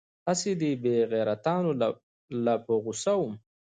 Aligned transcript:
هسې 0.27 0.51
دې 0.61 0.71
بې 0.83 0.95
غيرتانو 1.11 1.71
له 2.45 2.53
په 2.65 2.73
غوسه 2.83 3.13
وم. 3.19 3.33